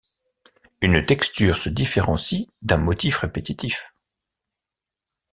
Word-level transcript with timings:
Une 0.81 1.05
texture 1.05 1.57
se 1.57 1.69
différencie 1.69 2.47
d'un 2.63 2.77
motif 2.79 3.17
répétitif. 3.19 3.93